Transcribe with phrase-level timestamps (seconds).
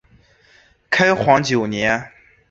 [0.89, 2.11] 开皇九年。